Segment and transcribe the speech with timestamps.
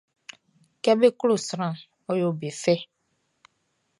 [0.83, 1.77] Kɛ be klo sranʼn,
[2.09, 2.75] ɔ yo be fɛ.